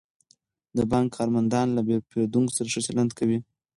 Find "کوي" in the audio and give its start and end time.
3.19-3.39